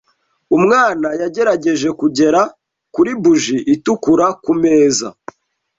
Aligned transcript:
Umwana 0.57 1.07
yagerageje 1.21 1.89
kugera 1.99 2.41
kuri 2.93 3.11
buji 3.21 3.57
itukura 3.73 4.25
kumeza. 4.43 5.07